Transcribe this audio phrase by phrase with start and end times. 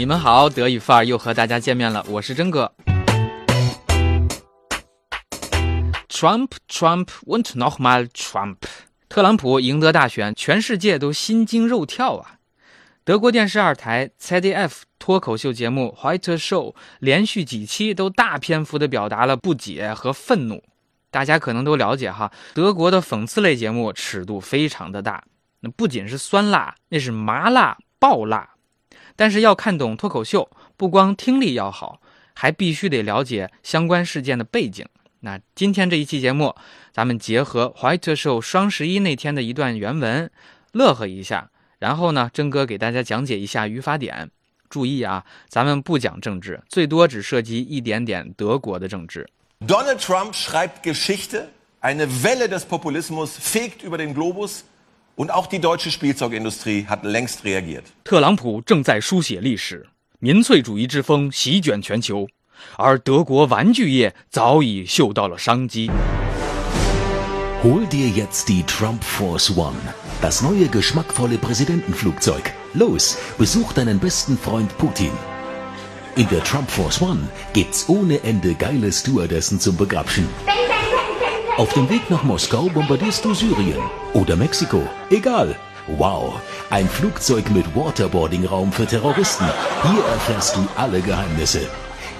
[0.00, 2.72] 你们好，德语范儿又和大家见面了，我是真哥。
[6.08, 8.56] Trump Trump und nochmal Trump，
[9.10, 12.36] 特朗普赢得大选，全世界都心惊肉跳啊！
[13.04, 20.64] 德国电视二台 ZDF 脱口秀节目 White Show 连续几期都大篇幅地表达了不解和愤怒。
[21.10, 25.22] 大家可能都了解哈，德国的讽刺类节目尺度非常的大，
[25.60, 28.54] 那不仅是酸辣，那是麻辣爆辣。
[29.20, 30.48] 但是要看懂脱口秀，
[30.78, 32.00] 不光听力要好，
[32.32, 34.86] 还必须得了解相关事件的背景。
[35.20, 36.56] 那今天这一期节目，
[36.90, 40.30] 咱们结合 White Show 双十一那天的一段原文，
[40.72, 41.50] 乐呵一下。
[41.78, 44.30] 然后呢，真哥给大家讲解一下语法点。
[44.70, 49.28] 注意啊，咱们不讲政治，最多只涉及一点点德国的政治。
[49.66, 51.48] Donald Trump schreibt Geschichte,
[51.82, 54.60] eine Welle des Populismus fegt über den Globus
[55.15, 57.83] und auch die deutsche Spielzeugindustrie hat längst reagiert.
[58.03, 59.87] 特朗普正在书写历史，
[60.19, 62.27] 民粹主义之风席卷全球，
[62.77, 65.89] 而德国玩具业早已嗅到了商机。
[67.63, 69.75] Hol dir jetzt die Trump Force One,
[70.21, 72.53] das neue geschmackvolle Präsidentenflugzeug.
[72.73, 75.09] Los, besuch deinen besten Freund Putin.
[76.15, 80.27] In der Trump Force One gibt's ohne Ende geile Stewardessen zum Begrapschen.
[81.56, 83.82] Auf dem Weg nach Moskau bombardierst du Syrien
[84.14, 84.82] oder Mexiko.
[85.10, 85.56] Egal.
[85.98, 89.46] Wow, ein Flugzeug mit Waterboarding-Raum für Terroristen.
[89.82, 91.68] Hier erfährst du alle Geheimnisse.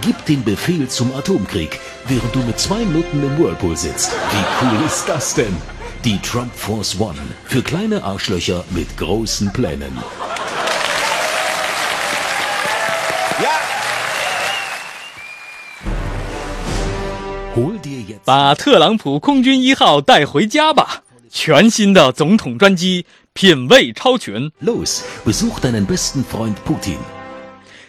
[0.00, 4.12] Gib den Befehl zum Atomkrieg, während du mit zwei Nutten im Whirlpool sitzt.
[4.30, 5.56] Wie cool ist das denn?
[6.04, 9.98] Die Trump Force One für kleine Arschlöcher mit großen Plänen.
[18.28, 21.02] 把特朗普空军一号带回家吧！
[21.30, 24.50] 全新的总统专机，品味超群。
[24.62, 26.98] Los, besuch deinen besten Freund Putin.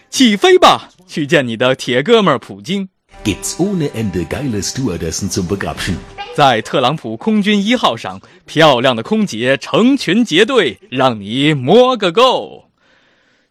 [0.10, 0.92] 起飞吧！
[1.06, 2.88] 去见你的铁哥们普京。
[3.26, 5.96] Gibt's ohne Ende geile Stewardessen zum Begrapschen.
[6.34, 12.69] 在特朗普空军一号上，漂亮的空姐成群结队，让你摸个够。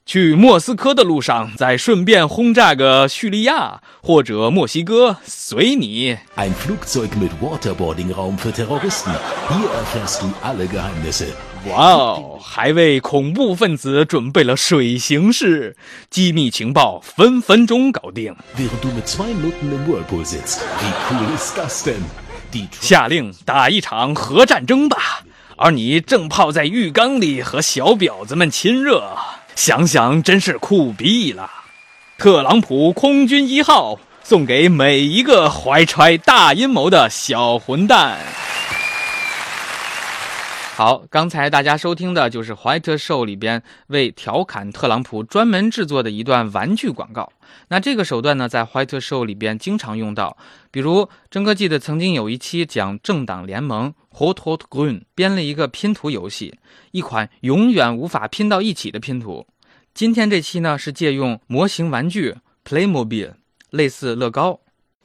[0.08, 6.16] 去莫斯科的路上，再顺便轰炸个叙利亚或者墨西哥，随你。
[6.34, 9.12] Ein Flugzeug mit Waterboarding-Raum für Terroristen.
[9.50, 11.26] Hier erfährst du alle Geheimnisse.
[11.68, 15.76] 哇哦，还为恐怖分子准备了水形式，
[16.08, 18.34] 机密情报分分钟搞定。
[18.56, 20.60] Während du mit zwei Nutten im Whirlpool sitzt.
[20.80, 22.00] Wie cool ist das denn?
[22.80, 24.96] 下令打一场核战争吧，
[25.56, 29.04] 而你正泡在浴缸里和小婊子们亲热，
[29.58, 31.50] 想想真是酷毙了。
[32.16, 38.18] 特朗普空军一号送给每一个怀揣大阴谋的小混蛋。
[40.78, 47.32] 好，刚才大家收听的就是《White Show》里边为调侃特朗普专门制作的一段玩具广告。
[47.66, 50.36] 那这个手段呢，在《White Show》里边经常用到，
[50.70, 56.56] 比如真哥记得曾经有一期讲政党联盟 Hot Hot Green，编了一个拼图游戏，
[56.92, 59.48] 一款永远无法拼到一起的拼图。
[59.92, 63.32] 今天这期呢是借用模型玩具 Playmobil，
[63.70, 64.60] 类似乐高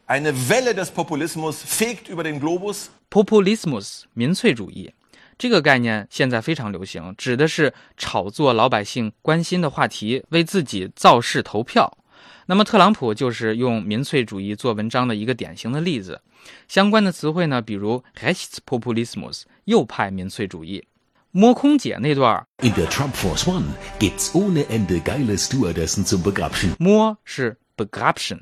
[0.05, 4.93] Eine Welle des Populismus fegt über den Globus Populismus 民粹主义。
[5.37, 11.97] 这个概念现在非常流行，指的是炒作老百姓关心的话题，为自己造势投票。
[12.45, 16.21] 那么特朗普就是用民粹主义做文章的一个典型的例子。
[16.67, 20.85] 相关的词汇呢，比如 Rechtspopulismus 右派民粹主义。
[21.31, 23.63] 摸空姐那段儿 In der Trump Force One
[23.99, 26.75] gibt's ohne Ende geile Stewardessen zum Begrapschen.
[26.77, 28.39] 摸是 begraption，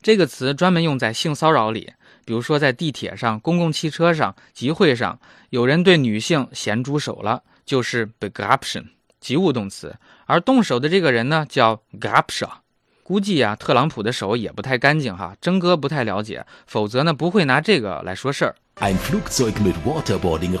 [0.00, 1.94] 这个词专门用在性骚扰里，
[2.28, 5.18] 比如说在地铁上公共汽车上集会上
[5.48, 8.84] 有人对女性咸猪手了就是 begrudsion
[9.18, 9.96] 及物动词。
[10.26, 12.46] 而动手的这个人呢叫 gap sha
[13.02, 18.54] 估计啊特朗普的手也不太干净哈征哥不太了解否则呢不会拿这个来说事儿。
[18.76, 18.98] I'm
[19.86, 20.54] waterboarding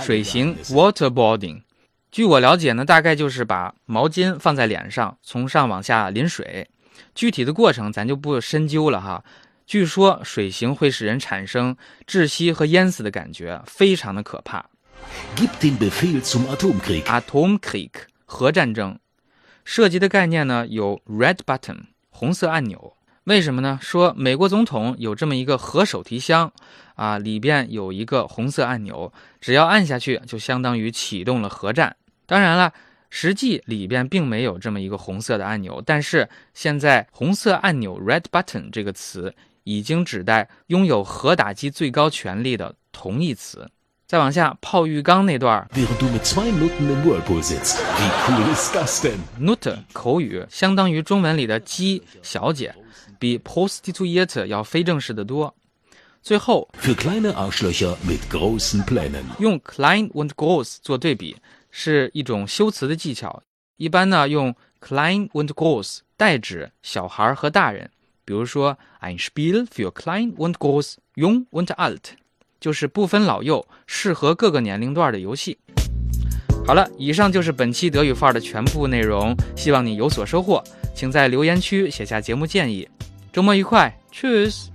[0.00, 1.60] 水形 waterboarding
[2.10, 6.70] 据我了解呢大概就是把毛巾放在脸上从上往下淋水。
[7.14, 9.24] 具体的过程咱就不深究了哈。
[9.66, 11.76] 据说水刑会使人产生
[12.06, 14.66] 窒息和淹死的感觉，非常的可怕。
[15.36, 17.02] Gib den Befehl zum Atomkrieg.
[17.04, 17.90] Atomkrieg
[18.24, 18.98] 核战争，
[19.64, 22.96] 涉及的概念呢有 red button 红色按钮。
[23.24, 23.78] 为什么呢？
[23.82, 26.52] 说美国总统有这么一个核手提箱，
[26.94, 31.96] 啊，里边有一个红色按钮，只要按下去，就相当于启动了核战。
[32.24, 32.72] 当然了，
[33.18, 39.34] 实际里边并没有这么一个红色的按钮，但是现在“红色按钮 ”（red button） 这个词
[39.64, 43.70] 已经指代拥有核打击最高权力的同义词。
[44.06, 45.66] 再往下，泡浴缸那段儿。
[49.40, 52.74] Nut 口语相当于中文里的“鸡小姐”，
[53.18, 55.54] 比 p o s t i t u e t 要非正式的多。
[56.22, 56.68] 最后，
[59.38, 61.36] 用 klein und groß 做对比，
[61.78, 63.42] 是一种修辞的技巧，
[63.76, 67.90] 一般呢用 klein und groß 代指小孩和大人。
[68.24, 72.00] 比如说，ein Spiel für klein und groß, jung und alt，
[72.58, 75.58] 就是不分老幼，适合各个年龄段的游戏。
[76.66, 80.64] 好了，以上就是本期德语范儿的全部内容，希望你有所收获。
[80.94, 82.88] 请在留言区写下节目建议。
[83.30, 84.68] 周末愉快，Cheers。